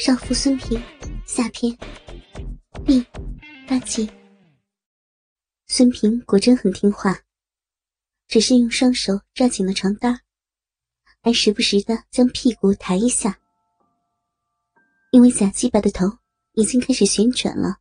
[0.00, 0.80] 少妇孙平
[1.26, 1.76] 下篇
[2.86, 3.04] ，B，
[3.66, 4.08] 八集。
[5.66, 7.18] 孙平果真很听话，
[8.28, 10.20] 只是用双手抓紧了床单，
[11.20, 13.40] 还时不时的将屁股抬一下。
[15.10, 16.06] 因为假鸡巴的头
[16.52, 17.78] 已经开始旋转了，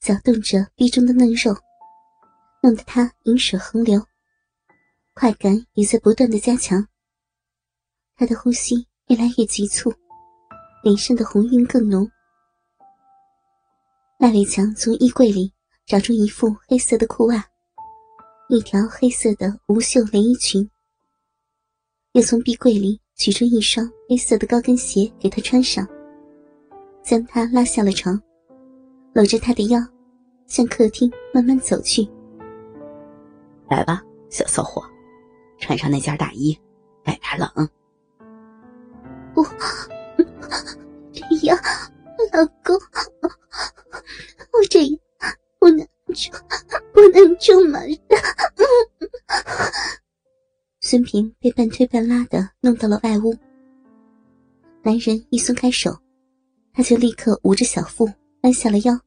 [0.00, 1.56] 搅动着壁中的嫩肉，
[2.60, 4.04] 弄得他饮水横流，
[5.14, 6.84] 快感也在不断的加强。
[8.16, 9.94] 他的呼吸越来越急促。
[10.82, 12.10] 脸上的红晕更浓。
[14.18, 15.52] 赖伟强从衣柜里
[15.86, 17.44] 找出一副黑色的裤袜，
[18.48, 20.68] 一条黑色的无袖连衣裙，
[22.12, 25.86] 又从壁柜里取出一双黑色的高跟鞋给她穿上，
[27.02, 28.20] 将她拉下了床，
[29.12, 29.80] 搂着她的腰，
[30.46, 32.06] 向客厅慢慢走去。
[33.70, 34.82] 来吧，小骚货，
[35.58, 36.58] 穿上那件大衣，
[37.06, 37.68] 外边冷。
[39.32, 39.42] 不。
[41.42, 41.56] 呀，
[42.32, 42.76] 老公，
[44.52, 44.98] 我这样
[45.58, 46.30] 不能住，
[46.92, 47.80] 不能住嘛。
[50.80, 53.36] 孙平被半推半拉的弄到了外屋。
[54.82, 55.96] 男人一松开手，
[56.72, 58.10] 他就立刻捂着小腹，
[58.42, 59.00] 弯下了腰。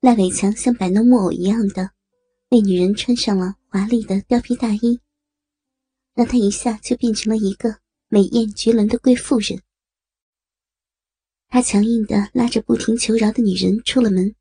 [0.00, 1.90] 赖伟强像摆弄木偶一样的
[2.50, 5.00] 为女人穿上了华丽的貂皮大衣。
[6.14, 7.76] 让她一下就变成了一个
[8.14, 9.62] 美艳绝伦的贵妇人。
[11.48, 14.34] 他强硬的拉着不停求饶的女人出了门。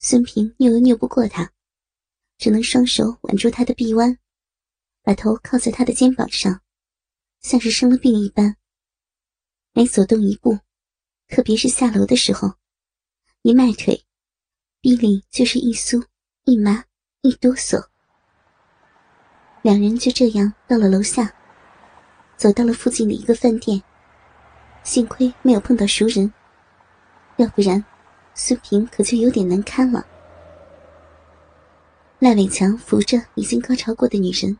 [0.00, 1.50] 孙平扭又扭不过他，
[2.36, 4.18] 只能双手挽住她的臂弯，
[5.02, 6.60] 把头靠在她的肩膀上，
[7.40, 8.58] 像是生了病一般。
[9.72, 10.58] 每走动一步，
[11.28, 12.52] 特别是下楼的时候，
[13.40, 14.04] 一迈腿，
[14.82, 16.04] 臂里就是一酥
[16.44, 16.84] 一麻
[17.22, 17.88] 一哆嗦。
[19.62, 21.34] 两人就这样到了楼下，
[22.36, 23.82] 走到了附近的一个饭店。
[24.82, 26.32] 幸亏没有碰到熟人，
[27.36, 27.84] 要不然
[28.34, 30.06] 孙平可就有点难堪了。
[32.18, 34.56] 赖伟强扶着已经高潮过的女人，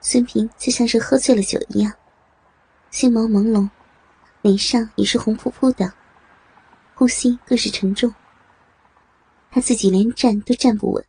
[0.00, 1.92] 孙平就像是喝醉了酒一样，
[2.90, 3.70] 心眸朦胧，
[4.42, 5.92] 脸上也是红扑扑的，
[6.94, 8.14] 呼吸更是沉重。
[9.50, 11.04] 他自己连站都站不稳，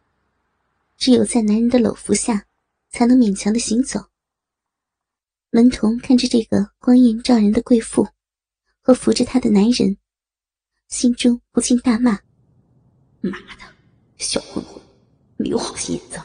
[0.98, 2.46] 只有在男人的搂扶下。
[2.92, 4.11] 才能勉强的行走。
[5.54, 8.08] 门童看着这个光艳照人的贵妇
[8.80, 9.98] 和扶着她的男人，
[10.88, 12.18] 心中不禁大骂
[13.20, 13.66] ：“妈的，
[14.18, 14.82] 小混混，
[15.36, 16.18] 没有好心眼子！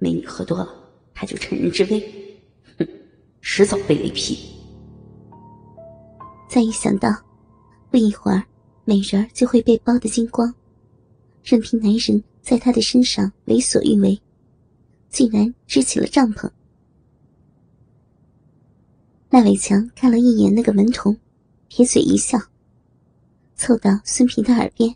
[0.00, 0.68] 美女喝多了，
[1.14, 2.40] 他就趁人之危，
[2.76, 2.88] 哼，
[3.40, 4.36] 迟早被雷劈。”
[6.50, 7.08] 再一想到
[7.88, 8.42] 不一会儿
[8.84, 10.52] 美人就会被包得精光，
[11.44, 14.20] 任凭男人在她的身上为所欲为。
[15.08, 16.50] 竟然支起了帐篷。
[19.30, 21.16] 赖伟强看了一眼那个门童，
[21.68, 22.36] 撇嘴一笑，
[23.54, 24.92] 凑到孙平的耳边：“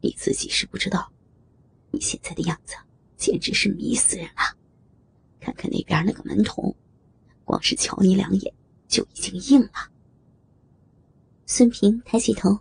[0.00, 1.12] 你自己是不知道，
[1.90, 2.74] 你现在的样子
[3.18, 4.56] 简直是迷死人了。
[5.38, 6.74] 看看那边那个门童，
[7.44, 8.54] 光是瞧你两眼
[8.88, 9.90] 就已经硬了。”
[11.44, 12.58] 孙平抬起头，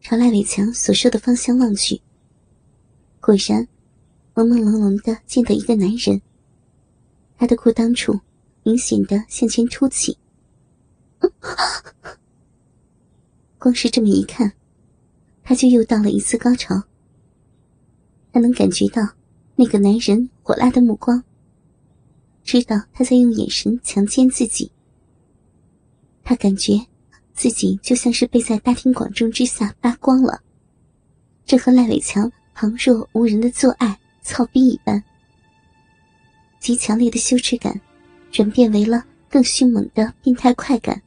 [0.00, 2.02] 朝赖伟强所说的方向望去，
[3.20, 3.68] 果然。
[4.32, 6.22] 朦朦胧胧的见到一个男人，
[7.36, 8.18] 他的裤裆处
[8.70, 10.16] 明显的向前凸起。
[13.58, 14.52] 光是这么一看，
[15.42, 16.80] 他就又到了一次高潮。
[18.32, 19.02] 他能感觉到
[19.56, 21.24] 那个男人火辣的目光，
[22.44, 24.70] 知道他在用眼神强奸自己。
[26.22, 26.86] 他感觉
[27.34, 30.40] 自己就像是被在大庭广众之下扒光了，
[31.44, 33.98] 这和赖伟强旁若无人的做爱。
[34.22, 35.02] 操逼一般，
[36.60, 37.80] 极强烈的羞耻感，
[38.30, 41.00] 转变为了更迅猛的变态快感，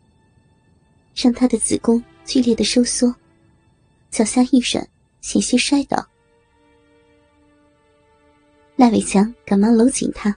[1.15, 3.13] 让他的子宫剧烈的收缩，
[4.09, 4.87] 脚下一软，
[5.21, 6.05] 险些摔倒。
[8.75, 10.35] 赖伟强赶忙搂紧他，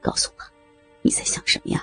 [0.00, 0.44] 告诉我，
[1.02, 1.81] 你在想什么呀？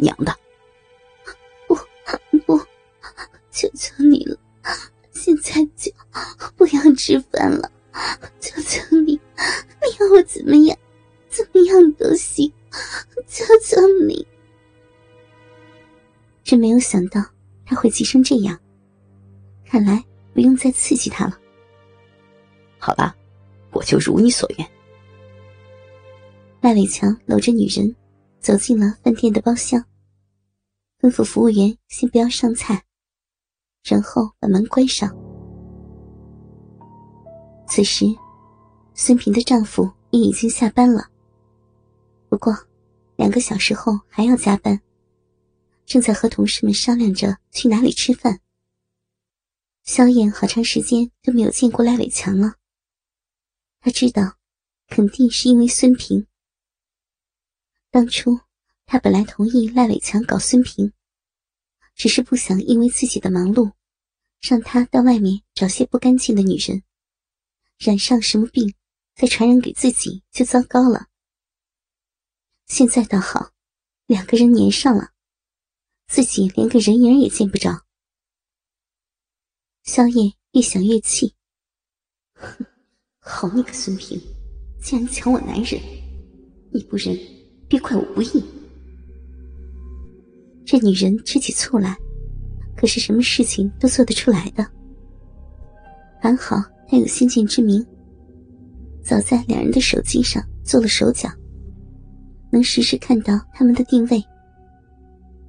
[0.00, 0.34] 娘的！
[1.66, 1.74] 不
[2.46, 2.58] 不，
[3.50, 4.36] 求求你了，
[5.12, 5.92] 现在就
[6.56, 7.70] 不要吃饭了，
[8.40, 9.20] 求求你，你
[9.98, 10.76] 要我怎么样，
[11.28, 12.52] 怎么样都行，
[13.26, 14.26] 求求你！
[16.42, 17.24] 真没有想到
[17.64, 18.58] 他会急成这样，
[19.64, 20.04] 看来。
[20.32, 21.36] 不用再刺激他了。
[22.78, 23.14] 好吧，
[23.72, 24.66] 我就如你所愿，
[26.60, 27.94] 赖伟强搂着女人，
[28.38, 29.84] 走进了饭店的包厢，
[31.00, 32.84] 吩咐服务员先不要上菜，
[33.82, 35.10] 然后把门关上。
[37.66, 38.04] 此时，
[38.94, 41.08] 孙平的丈夫也已经下班了，
[42.28, 42.54] 不过
[43.16, 44.78] 两个小时后还要加班，
[45.86, 48.40] 正在和同事们商量着去哪里吃饭。
[49.84, 52.56] 萧燕好长时间都没有见过赖伟强了，
[53.80, 54.36] 他知道，
[54.88, 56.26] 肯定是因为孙平。
[57.90, 58.38] 当初
[58.92, 60.92] 他本来同意赖伟强搞孙平，
[61.94, 63.70] 只是不想因为自己的忙碌，
[64.40, 66.82] 让他到外面找些不干净的女人，
[67.78, 68.74] 染上什么病，
[69.14, 71.06] 再传染给自己就糟糕了。
[72.66, 73.52] 现在倒好，
[74.06, 75.12] 两个人粘上了，
[76.08, 77.86] 自己连个人影也见不着。
[79.84, 81.36] 萧燕越想越气，
[82.32, 82.66] 哼，
[83.20, 84.20] 好你个孙平，
[84.82, 85.80] 竟然抢我男人！
[86.72, 87.16] 你不仁，
[87.68, 88.44] 别怪我不义。
[90.70, 91.98] 这女人吃起醋来，
[92.76, 94.64] 可是什么事情都做得出来的。
[96.20, 97.84] 还好她有先见之明，
[99.02, 101.28] 早在两人的手机上做了手脚，
[102.52, 104.24] 能实时看到他们的定位。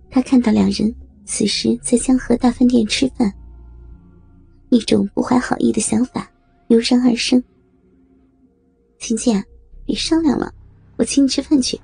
[0.09, 0.91] 他看到两人
[1.24, 3.31] 此时在江河大饭店吃饭。
[4.69, 6.27] 一种不怀好意的想法
[6.69, 7.44] 油然而生。
[8.97, 9.45] 秦剑，
[9.85, 10.51] 别商量了，
[10.97, 11.79] 我请你吃饭去。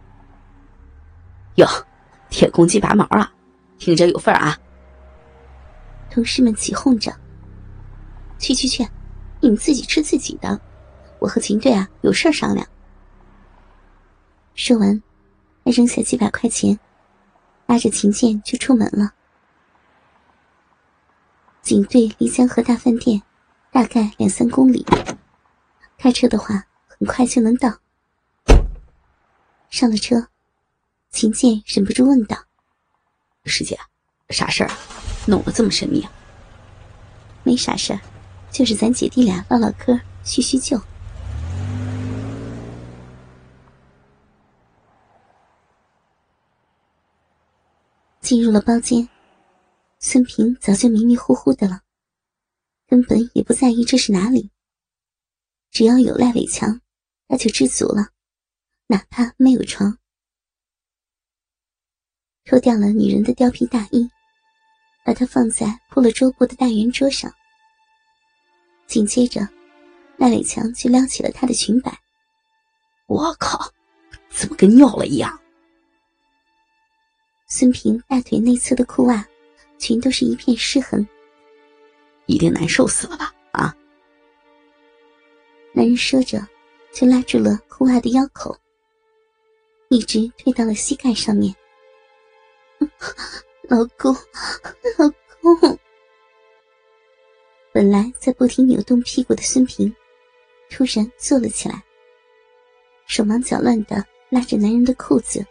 [1.57, 1.67] 哟，
[2.29, 3.33] 铁公鸡拔毛啊，
[3.77, 4.57] 听着有份啊！
[6.09, 7.13] 同事们起哄着
[8.39, 8.87] ：“去去去，
[9.39, 10.59] 你们自己吃自己的，
[11.19, 12.67] 我和秦队啊有事商量。”
[14.55, 15.01] 说完，
[15.63, 16.79] 他扔下几百块钱，
[17.65, 19.13] 拉着秦剑就出门了。
[21.61, 23.21] 警队离江河大饭店
[23.71, 24.85] 大概两三公里，
[25.97, 27.77] 开车的话很快就能到。
[29.69, 30.27] 上了车，
[31.17, 32.37] 秦剑忍不住问道
[33.45, 33.75] ：“师姐，
[34.29, 34.77] 啥事儿啊？
[35.25, 36.11] 弄得这么神秘啊
[37.41, 37.99] ？”“没啥事儿，
[38.51, 40.77] 就是咱姐弟俩唠唠嗑，叙叙旧。”
[48.21, 49.09] 进入了包间。
[49.97, 51.81] 孙平早就迷迷糊糊的了，
[52.85, 54.51] 根本也不在意这是哪里。
[55.71, 56.79] 只要有赖伟强，
[57.27, 58.09] 他就知足了，
[58.85, 59.97] 哪怕没有床。
[62.47, 64.09] 脱掉了女人的貂皮大衣，
[65.03, 67.29] 把它放在铺了桌布的大圆桌上。
[68.87, 69.45] 紧接着，
[70.15, 71.91] 赖伟强就撩起了她的裙摆。
[73.07, 73.69] 我靠，
[74.29, 75.37] 怎么跟尿了一样？
[77.47, 79.25] 孙平大腿内侧的裤袜。
[79.79, 81.07] 全都是一片湿痕，
[82.25, 83.31] 一定难受死了吧？
[83.51, 83.77] 啊！
[85.71, 86.41] 男人说着，
[86.91, 88.57] 就拉住了裤袜的腰口，
[89.89, 91.55] 一直推到了膝盖上面。
[93.69, 94.13] 老公，
[94.97, 95.09] 老
[95.59, 95.79] 公！
[97.73, 99.93] 本来在不停扭动屁股的孙平，
[100.69, 101.83] 突然坐了起来，
[103.05, 105.45] 手忙脚乱的拉着男人的裤子，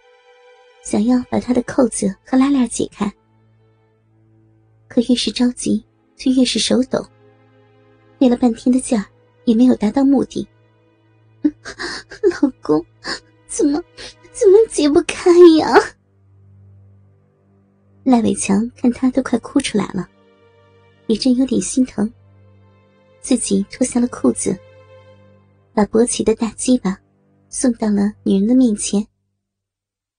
[0.83, 3.13] 想要把他的扣子和拉链解开。
[4.89, 5.85] 可越是着急，
[6.17, 7.05] 就越是手抖，
[8.19, 9.05] 费了半天的劲儿，
[9.45, 10.49] 也没有达到目的。
[11.43, 12.85] 老公，
[13.47, 13.83] 怎么
[14.33, 15.75] 怎么解不开呀？
[18.07, 20.09] 赖伟强看他都快哭出来了，
[21.09, 22.09] 也真有点心疼，
[23.21, 24.57] 自己脱下了裤子，
[25.75, 26.97] 把勃起的大鸡巴
[27.49, 29.05] 送到了女人的面前。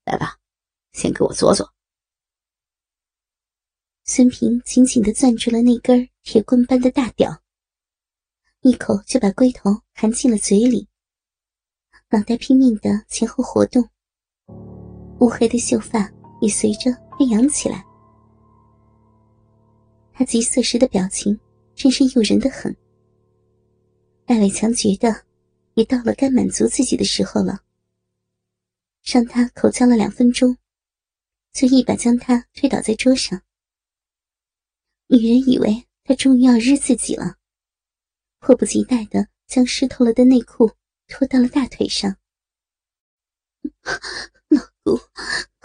[0.04, 0.38] 来吧，
[0.92, 1.74] 先给我坐坐。
[4.04, 7.42] 孙平紧紧的攥住了那根铁棍般的大屌，
[8.64, 10.90] 一口就把龟头含进了嘴里，
[12.10, 13.90] 脑袋拼命的前后活动，
[15.22, 17.84] 乌黑的秀发也随着飞扬起来。
[20.14, 21.40] 他急色时的表情
[21.76, 22.76] 真是诱人的很。
[24.26, 25.24] 戴伟强觉得
[25.76, 27.62] 也到了该满足自己的时候了，
[29.04, 30.58] 让他口交了两分钟，
[31.54, 33.42] 就一把将他推倒在桌上。
[35.08, 37.38] 女人以为他终于要日自己了，
[38.40, 40.72] 迫不及待的将湿透了的内裤
[41.08, 42.18] 脱到了大腿上。
[44.50, 45.00] 老公，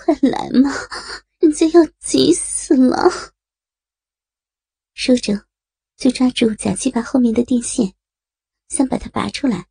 [0.05, 0.71] 快来嘛，
[1.41, 3.11] 人家要急死了！
[4.95, 5.47] 说着，
[5.97, 7.95] 就抓住假鸡巴后面的电线，
[8.69, 9.67] 想把它拔出来。